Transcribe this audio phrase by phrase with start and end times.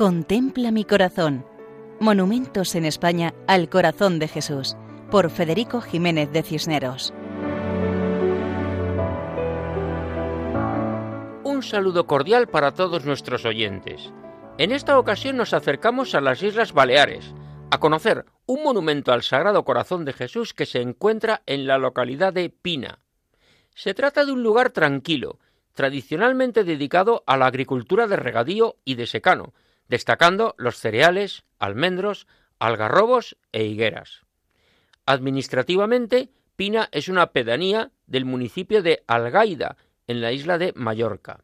[0.00, 1.44] Contempla mi corazón.
[2.00, 4.74] Monumentos en España al corazón de Jesús,
[5.10, 7.12] por Federico Jiménez de Cisneros.
[11.44, 14.10] Un saludo cordial para todos nuestros oyentes.
[14.56, 17.34] En esta ocasión nos acercamos a las Islas Baleares,
[17.70, 22.32] a conocer un monumento al Sagrado Corazón de Jesús que se encuentra en la localidad
[22.32, 23.00] de Pina.
[23.74, 25.38] Se trata de un lugar tranquilo,
[25.74, 29.52] tradicionalmente dedicado a la agricultura de regadío y de secano,
[29.90, 32.28] destacando los cereales, almendros,
[32.60, 34.22] algarrobos e higueras.
[35.04, 39.76] Administrativamente, Pina es una pedanía del municipio de Algaida,
[40.06, 41.42] en la isla de Mallorca.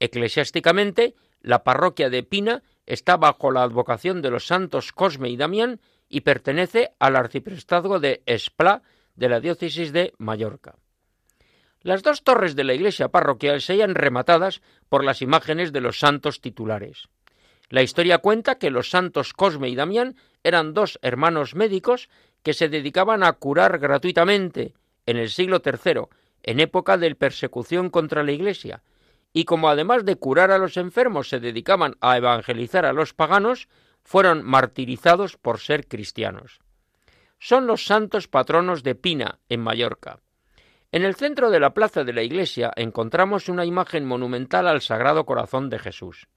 [0.00, 5.80] Eclesiásticamente, la parroquia de Pina está bajo la advocación de los santos Cosme y Damián
[6.08, 8.82] y pertenece al arciprestazgo de Esplá
[9.16, 10.76] de la diócesis de Mallorca.
[11.82, 15.98] Las dos torres de la iglesia parroquial se hallan rematadas por las imágenes de los
[15.98, 17.08] santos titulares.
[17.68, 22.08] La historia cuenta que los santos Cosme y Damián eran dos hermanos médicos
[22.42, 24.74] que se dedicaban a curar gratuitamente
[25.06, 26.02] en el siglo III,
[26.44, 28.82] en época de persecución contra la Iglesia,
[29.32, 33.68] y como además de curar a los enfermos se dedicaban a evangelizar a los paganos,
[34.04, 36.60] fueron martirizados por ser cristianos.
[37.38, 40.20] Son los santos patronos de Pina, en Mallorca.
[40.92, 45.26] En el centro de la plaza de la iglesia encontramos una imagen monumental al Sagrado
[45.26, 46.28] Corazón de Jesús.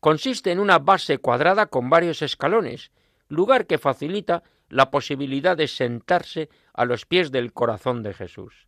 [0.00, 2.90] Consiste en una base cuadrada con varios escalones,
[3.28, 8.66] lugar que facilita la posibilidad de sentarse a los pies del corazón de Jesús.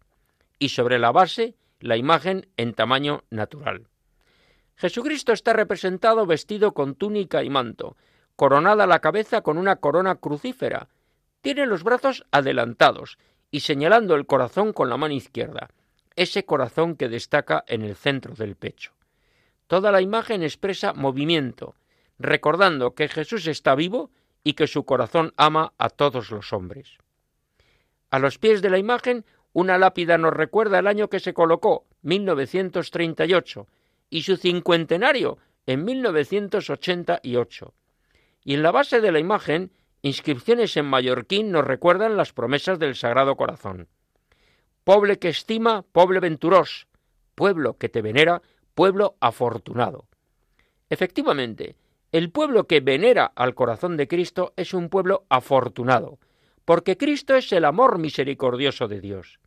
[0.58, 3.88] Y sobre la base, la imagen en tamaño natural.
[4.76, 7.96] Jesucristo está representado vestido con túnica y manto,
[8.36, 10.88] coronada la cabeza con una corona crucífera.
[11.40, 13.18] Tiene los brazos adelantados
[13.50, 15.70] y señalando el corazón con la mano izquierda,
[16.14, 18.92] ese corazón que destaca en el centro del pecho.
[19.68, 21.76] Toda la imagen expresa movimiento,
[22.18, 24.10] recordando que Jesús está vivo
[24.42, 26.96] y que su corazón ama a todos los hombres.
[28.10, 31.86] A los pies de la imagen, una lápida nos recuerda el año que se colocó,
[32.02, 33.66] 1938,
[34.08, 35.36] y su cincuentenario,
[35.66, 37.74] en 1988.
[38.44, 39.70] Y en la base de la imagen,
[40.00, 43.88] inscripciones en mallorquín nos recuerdan las promesas del Sagrado Corazón.
[44.84, 46.86] Poble que estima, poble venturos,
[47.34, 48.40] pueblo que te venera,
[48.78, 50.06] pueblo afortunado.
[50.88, 51.74] Efectivamente,
[52.12, 56.20] el pueblo que venera al corazón de Cristo es un pueblo afortunado,
[56.64, 59.40] porque Cristo es el amor misericordioso de Dios.